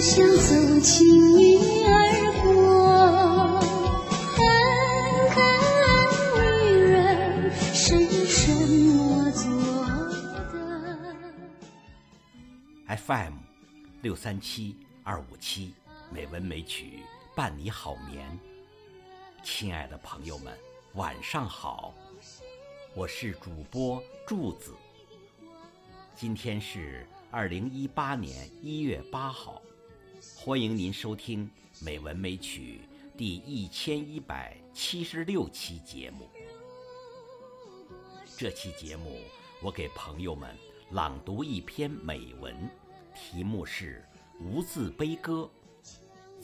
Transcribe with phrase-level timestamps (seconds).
[0.00, 1.92] 想走亲你而
[2.40, 2.48] 过
[12.96, 13.34] ，FM
[14.02, 15.74] 六三七二五七，
[16.12, 17.00] 美文美曲
[17.34, 18.38] 伴你好眠。
[19.42, 20.56] 亲爱的朋友们，
[20.94, 21.92] 晚上好，
[22.94, 24.72] 我是主播柱子。
[26.14, 29.60] 今天是二零一八年一月八号，
[30.36, 31.46] 欢迎您收听
[31.84, 32.80] 《美文美曲》
[33.16, 36.28] 第一千一百七十六期节目。
[38.36, 39.20] 这期节目，
[39.62, 40.52] 我给朋友们
[40.90, 42.68] 朗读一篇美文，
[43.14, 44.04] 题目是
[44.44, 45.48] 《无字悲歌》，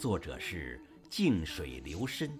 [0.01, 2.29] 作者是静水流深。《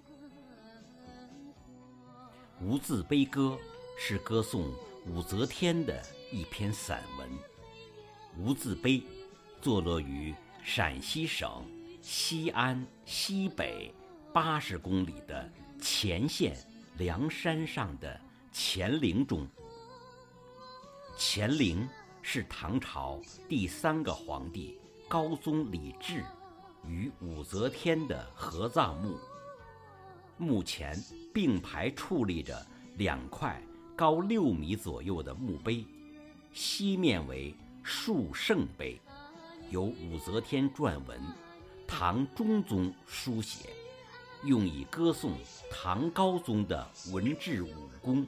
[2.61, 3.58] 无字悲歌》
[3.98, 4.73] 是歌颂
[5.06, 7.28] 武则天的一篇散文。
[8.39, 9.03] 无字碑
[9.61, 10.33] 坐落于
[10.67, 11.62] 陕西省
[12.01, 13.95] 西安西北
[14.33, 15.47] 八十公里的
[15.79, 16.57] 乾县
[16.97, 18.19] 梁山上的
[18.51, 19.47] 乾陵中。
[21.19, 21.87] 乾陵
[22.23, 26.25] 是唐朝第三个皇帝高宗李治
[26.89, 29.19] 与武则天的合葬墓。
[30.39, 30.98] 墓前
[31.33, 33.62] 并排矗立着两块
[33.95, 35.85] 高六米左右的墓碑，
[36.55, 38.98] 西面为述圣碑，
[39.70, 41.20] 由武则天撰文，
[41.87, 43.70] 唐中宗书写，
[44.45, 45.33] 用以歌颂
[45.70, 48.27] 唐高宗的文治武功。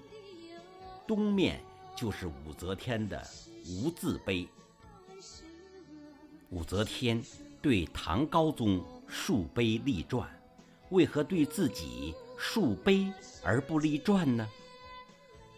[1.06, 1.60] 东面
[1.94, 3.22] 就是武则天的
[3.66, 4.48] 无字碑。
[6.50, 7.22] 武则天
[7.60, 10.28] 对唐高宗竖碑立传。
[10.90, 14.48] 为何对自己竖碑而不立传呢？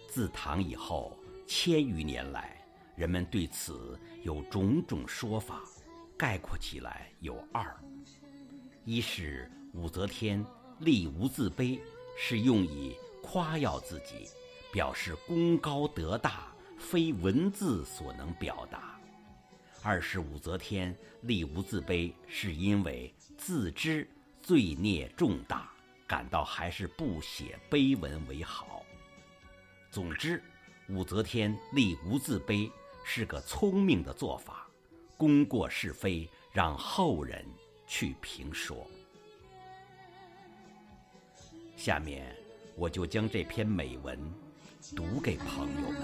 [0.08, 1.14] 自唐以后
[1.46, 2.57] 千余年来，
[2.98, 5.62] 人们对此有种种说法，
[6.16, 7.64] 概括起来有二：
[8.84, 10.44] 一是武则天
[10.80, 11.80] 立无字碑
[12.18, 14.28] 是用以夸耀自己，
[14.72, 18.98] 表示功高德大，非文字所能表达；
[19.80, 24.08] 二是武则天立无字碑是因为自知。
[24.40, 25.70] 罪孽重大，
[26.06, 28.82] 感到还是不写碑文为好。
[29.90, 30.42] 总之，
[30.88, 32.70] 武则天立无字碑
[33.10, 34.68] 是个聪明的做法，
[35.16, 37.42] 功过是非让后人
[37.86, 38.86] 去评说。
[41.74, 42.36] 下面
[42.76, 44.20] 我就将这篇美文
[44.94, 46.02] 读给朋友们。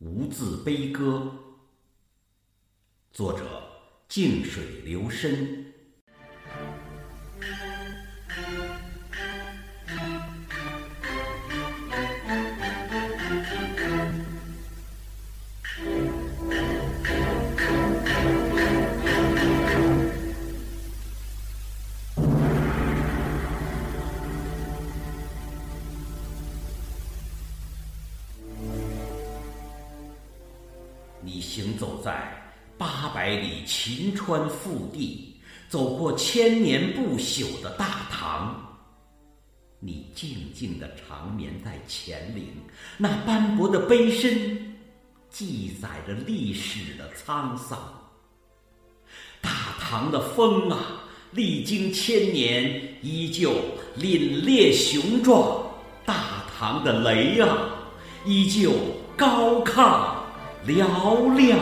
[0.00, 1.32] 无字悲歌，
[3.12, 3.62] 作者
[4.08, 5.65] 静水流深。
[33.86, 35.36] 秦川腹地，
[35.68, 38.60] 走过千年不朽的大唐。
[39.78, 42.48] 你静静地长眠在乾陵，
[42.98, 44.76] 那斑驳的碑身，
[45.30, 47.78] 记载着历史的沧桑。
[49.40, 53.52] 大唐的风啊，历经千年，依旧
[53.96, 55.62] 凛冽雄壮；
[56.04, 57.56] 大唐的雷啊，
[58.24, 58.72] 依旧
[59.16, 60.10] 高亢。
[60.66, 61.60] 嘹亮。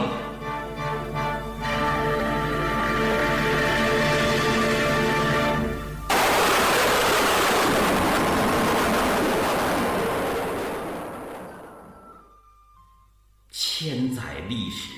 [14.48, 14.92] 历史，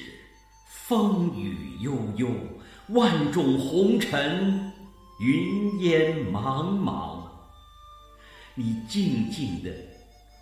[0.69, 2.29] 风雨悠悠，
[2.89, 4.73] 万种红尘，
[5.21, 7.21] 云烟茫茫。
[8.55, 9.71] 你静静地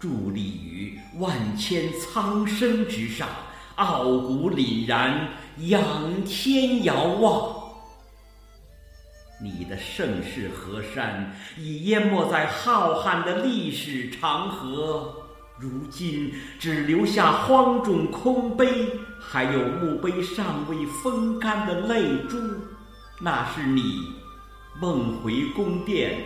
[0.00, 3.28] 伫立于万千苍生之上，
[3.76, 5.28] 傲骨凛然，
[5.58, 7.64] 仰天遥望。
[9.42, 15.23] 你的盛世河山已淹没在浩瀚的历史长河，
[15.56, 18.90] 如今只留下荒冢空碑，
[19.20, 22.36] 还有墓碑尚未风干的泪珠，
[23.20, 23.82] 那是你
[24.80, 26.24] 梦回宫殿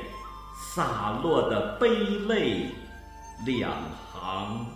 [0.75, 1.91] 洒落的悲
[2.27, 2.75] 泪
[3.45, 3.71] 两
[4.13, 4.67] 行。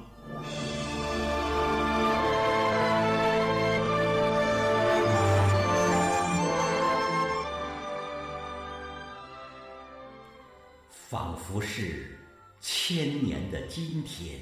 [11.09, 12.19] 仿佛是
[12.65, 14.39] 千年的今天，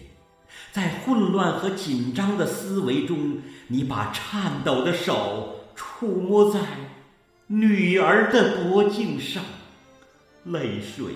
[0.72, 3.38] 在混乱和紧张的思维中，
[3.68, 6.60] 你把颤抖的手触摸在
[7.46, 9.42] 女儿的脖颈上，
[10.44, 11.06] 泪水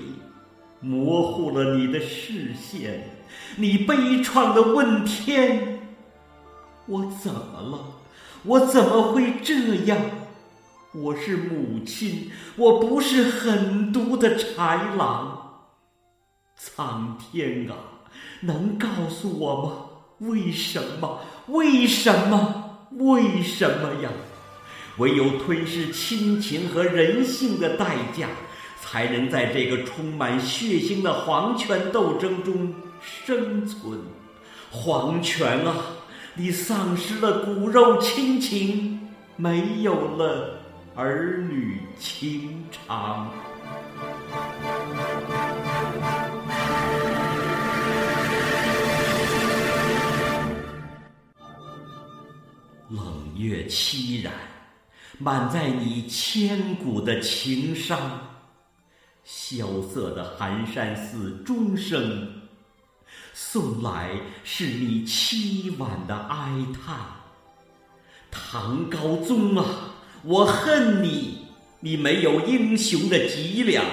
[0.81, 3.07] 模糊了你的视线，
[3.57, 5.81] 你悲怆的问天
[6.89, 7.85] ：“我怎么了？
[8.45, 9.99] 我怎么会这样？
[10.95, 15.43] 我是母亲，我不是狠毒的豺狼。”
[16.57, 17.75] 苍天啊，
[18.41, 19.73] 能告诉我吗？
[20.19, 21.21] 为什么？
[21.49, 22.89] 为什么？
[22.93, 24.11] 为什么呀？
[24.99, 28.29] 唯有吞噬亲情和人性的代价，
[28.81, 33.99] 才能在这个充满血腥的皇权斗争中生存。
[34.71, 35.75] 皇权啊，
[36.35, 40.61] 你丧失了骨肉亲情，没有了
[40.95, 43.29] 儿女情长。
[53.37, 54.33] 月凄然，
[55.19, 57.99] 满载你千古的情伤。
[59.25, 62.43] 萧瑟的寒山寺钟声，
[63.33, 64.11] 送来
[64.45, 66.97] 是你凄婉的哀叹。
[68.31, 71.47] 唐高宗啊，我恨你，
[71.81, 73.85] 你没有英雄的脊梁。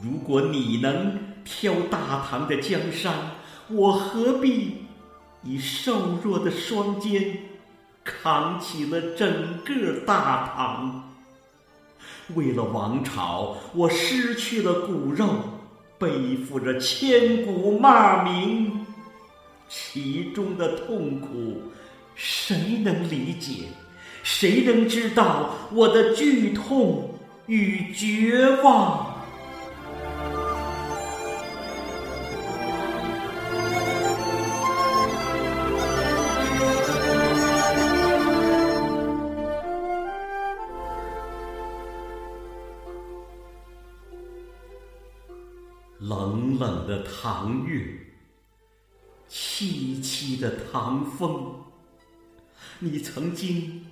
[0.00, 3.32] 如果你能挑大唐的江山，
[3.68, 4.84] 我何必
[5.42, 7.38] 以瘦弱的双肩？
[8.04, 11.10] 扛起了整个大唐，
[12.34, 15.36] 为了王朝，我失去了骨肉，
[15.98, 18.86] 背负着千古骂名，
[19.70, 21.62] 其中的痛苦，
[22.14, 23.68] 谁能理解？
[24.22, 27.10] 谁能知道我的剧痛
[27.46, 29.03] 与绝望？
[46.06, 47.82] 冷冷的唐月，
[49.26, 51.54] 凄凄的唐风。
[52.78, 53.86] 你曾经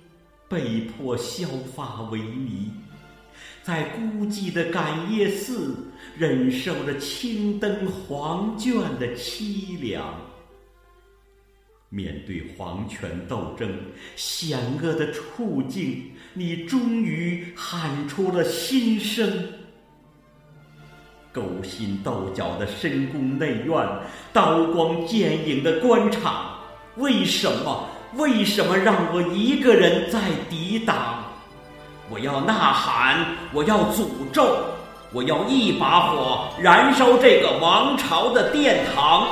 [0.47, 2.71] 被迫削发为尼，
[3.63, 5.75] 在孤寂的感业寺
[6.15, 10.15] 忍受着青灯黄卷的凄凉。
[11.89, 13.75] 面对皇权斗争
[14.15, 19.62] 险恶的处境，你终于喊出了心声。
[21.33, 23.75] 勾心斗角的深宫内院，
[24.31, 26.45] 刀光剑影的官场，
[26.97, 27.89] 为什么？
[28.15, 31.23] 为什么让我一个人在抵挡？
[32.11, 34.55] 我要呐喊，我要诅咒，
[35.11, 39.27] 我要一把火燃烧这个王朝的殿堂。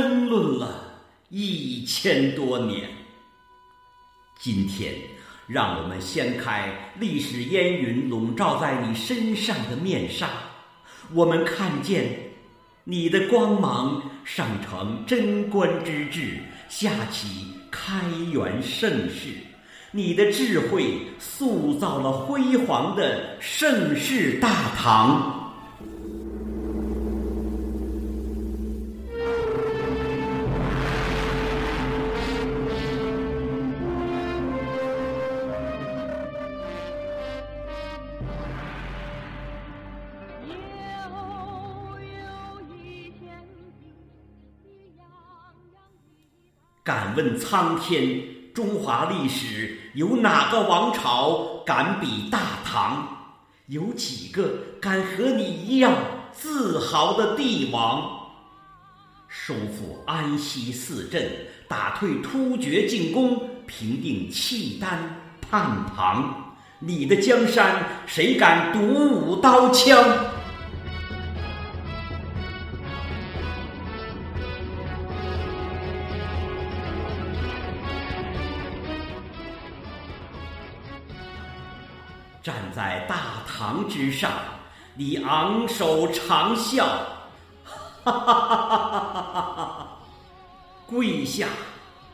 [0.00, 0.94] 争论了
[1.28, 2.88] 一千多年。
[4.38, 4.94] 今天，
[5.46, 10.30] 让我们掀开历史烟云笼罩在你身上的面纱，
[11.12, 12.18] 我们看见
[12.84, 16.38] 你的光芒上承贞观之治，
[16.70, 18.02] 下启开
[18.32, 19.34] 元盛世。
[19.92, 25.29] 你的智慧塑造了辉煌的盛世大唐。
[46.90, 48.20] 敢问苍天！
[48.52, 53.06] 中华历史有哪个王朝敢比大唐？
[53.66, 55.94] 有几个敢和你一样
[56.32, 58.10] 自豪的帝王？
[59.28, 61.30] 收复安西四镇，
[61.68, 65.14] 打退突厥进攻，平定契丹
[65.48, 69.96] 叛唐，你的江山谁敢独舞刀枪？
[83.60, 84.32] 堂之上，
[84.94, 86.82] 你昂首长啸，
[88.02, 89.98] 哈哈哈哈哈哈！
[90.86, 91.46] 跪下，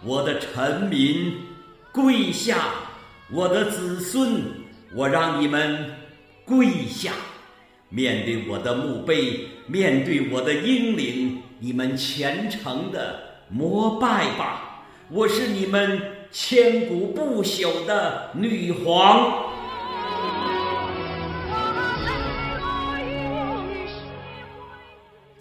[0.03, 1.35] 我的臣民，
[1.93, 2.59] 跪下，
[3.31, 4.43] 我的子孙，
[4.93, 5.95] 我让你们
[6.45, 7.13] 跪下，
[7.91, 14.83] 面对我的墓碑，面对我的英灵，你们虔诚的膜拜吧！
[15.11, 19.55] 我是你们千古不朽的女皇。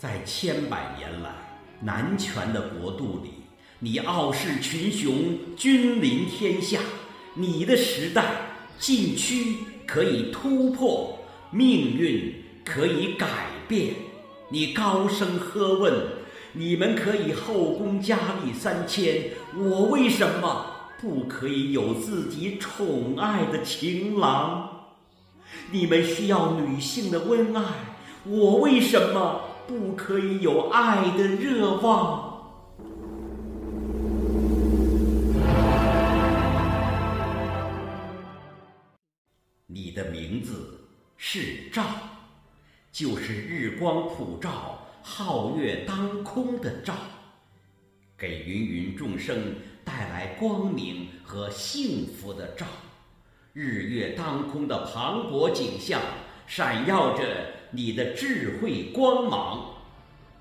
[0.06, 1.32] 在千百年来
[1.80, 3.32] 南权的国度里，
[3.80, 5.16] 你傲视群雄，
[5.58, 6.80] 君临天下。
[7.34, 8.24] 你的时代
[8.78, 9.56] 禁区
[9.88, 11.18] 可以突破，
[11.50, 13.28] 命运可以改
[13.68, 13.96] 变。
[14.50, 15.92] 你高声喝问：
[16.54, 20.68] 你们可以后宫佳丽三千，我为什么
[21.02, 24.70] 不可以有自己宠爱的情郎？
[25.72, 27.64] 你们需要女性的温爱，
[28.24, 29.42] 我为什么？
[29.67, 32.34] 不可以有爱的热望。
[39.65, 40.81] 你的名字
[41.17, 41.84] 是照，
[42.91, 46.93] 就是日光普照、皓月当空的照，
[48.15, 52.67] 给芸芸众生带来光明和幸福的照。
[53.53, 56.00] 日月当空的磅礴景象，
[56.45, 57.24] 闪耀着。
[57.75, 59.65] 你的智慧光芒，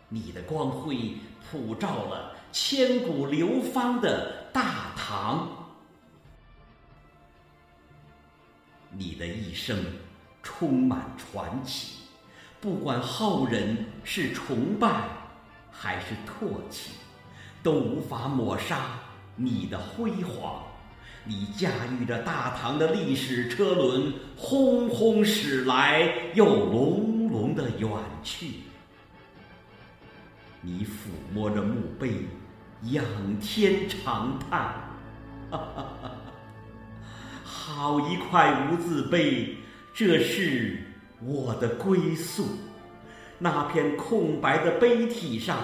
[0.08, 1.16] 你的光辉
[1.50, 5.48] 普照了千古流芳的大唐。
[8.92, 9.76] 你的一生
[10.44, 12.04] 充满传奇，
[12.60, 15.08] 不管后人是崇拜
[15.72, 16.92] 还是唾弃，
[17.64, 18.96] 都无法抹杀
[19.34, 20.62] 你的辉煌。
[21.24, 27.12] 你驾驭着大唐的历史车轮，轰轰驶来，又隆。
[27.34, 27.90] 龙的远
[28.22, 28.60] 去，
[30.60, 32.28] 你抚摸着墓碑，
[32.82, 33.04] 仰
[33.40, 34.60] 天长叹
[35.50, 36.10] ：“哈哈哈
[37.42, 39.56] 好一块无字碑，
[39.92, 40.78] 这是
[41.20, 42.46] 我的归宿。
[43.40, 45.58] 那片空白的碑体上，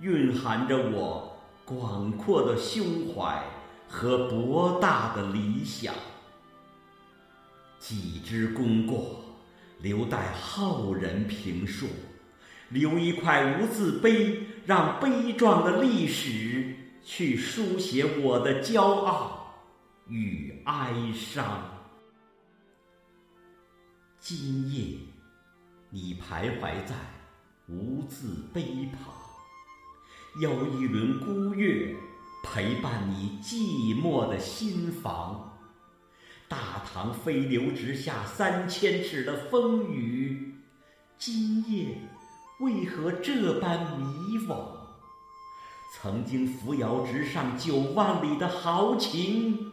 [0.00, 3.42] 蕴含着我广阔的胸怀
[3.88, 5.94] 和博大的理想。
[7.78, 9.24] 几之功过。”
[9.82, 11.86] 留待后人评述，
[12.68, 19.54] 留一块无字碑，让悲壮的历史去书写我的骄傲
[20.06, 21.62] 与哀伤。
[24.18, 24.98] 今夜，
[25.88, 26.94] 你徘徊在
[27.66, 29.14] 无字碑旁，
[30.40, 31.96] 有一轮孤月
[32.44, 35.49] 陪伴你寂寞的心房。
[36.50, 40.52] 大唐飞流直下三千尺的风雨，
[41.16, 41.96] 今夜
[42.58, 44.56] 为何这般迷惘？
[45.94, 49.70] 曾经扶摇直上九万里的豪情，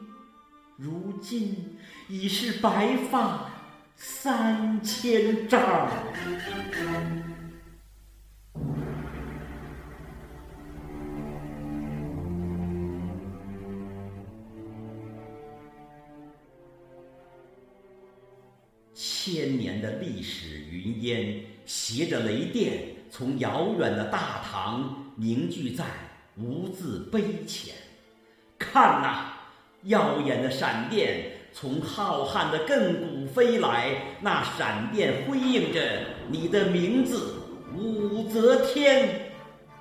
[0.76, 3.50] 如今已是白发
[3.96, 5.90] 三千丈。
[21.90, 25.86] 携着雷电，从遥远的大唐凝聚在
[26.36, 27.74] 无字碑前。
[28.60, 29.28] 看呐，
[29.84, 35.82] 耀眼的闪电从浩瀚的亘古飞来，那闪电辉映着
[36.30, 37.36] 你的名字
[37.74, 39.32] 武则天。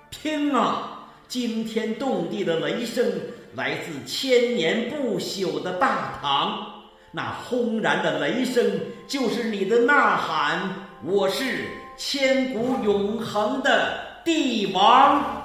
[0.09, 3.05] 听啊，惊天动地的雷声
[3.57, 6.85] 来自千年不朽的大唐。
[7.11, 10.87] 那轰然的雷声，就是你的呐喊。
[11.05, 11.65] 我是
[11.97, 15.36] 千古永恒的帝王。